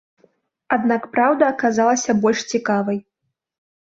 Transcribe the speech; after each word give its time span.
Аднак 0.77 1.03
праўда 1.17 1.49
аказалася 1.53 2.11
больш 2.23 2.39
цікавай. 2.53 2.97